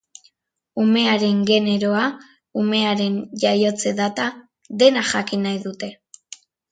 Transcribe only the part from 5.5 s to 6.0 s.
dute.